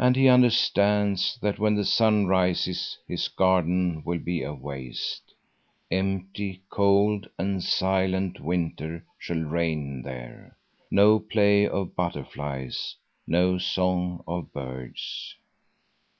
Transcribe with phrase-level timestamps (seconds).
[0.00, 5.34] And he understands that when the sun rises his garden will be a waste.
[5.92, 10.56] Empty, cold, and silent winter shall reign there;
[10.90, 15.36] no play of butterflies; no song of birds.